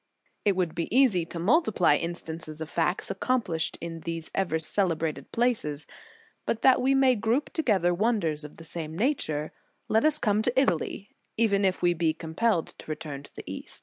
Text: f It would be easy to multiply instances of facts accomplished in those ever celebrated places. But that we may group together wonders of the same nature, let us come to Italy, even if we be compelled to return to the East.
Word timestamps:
f 0.01 0.29
It 0.45 0.55
would 0.55 0.73
be 0.73 0.87
easy 0.89 1.27
to 1.27 1.37
multiply 1.37 1.95
instances 1.95 2.59
of 2.59 2.71
facts 2.71 3.11
accomplished 3.11 3.77
in 3.79 3.99
those 3.99 4.31
ever 4.33 4.57
celebrated 4.57 5.31
places. 5.31 5.85
But 6.47 6.63
that 6.63 6.81
we 6.81 6.95
may 6.95 7.13
group 7.15 7.53
together 7.53 7.93
wonders 7.93 8.43
of 8.43 8.57
the 8.57 8.63
same 8.63 8.95
nature, 8.97 9.51
let 9.87 10.03
us 10.03 10.17
come 10.17 10.41
to 10.41 10.59
Italy, 10.59 11.11
even 11.37 11.63
if 11.63 11.83
we 11.83 11.93
be 11.93 12.15
compelled 12.15 12.69
to 12.79 12.89
return 12.89 13.21
to 13.21 13.35
the 13.35 13.43
East. 13.45 13.79